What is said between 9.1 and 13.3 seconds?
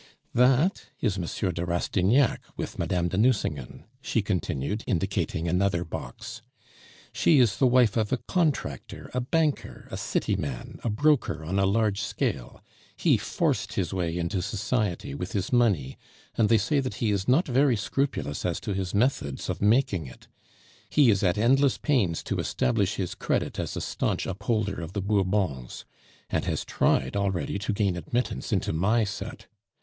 a banker, a city man, a broker on a large scale; he